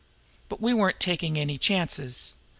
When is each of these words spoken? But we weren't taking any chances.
But 0.49 0.59
we 0.59 0.73
weren't 0.73 0.99
taking 0.99 1.37
any 1.37 1.59
chances. 1.59 2.33